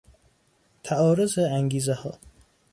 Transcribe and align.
تعارض 0.83 1.39
انگیزهها 1.39 2.19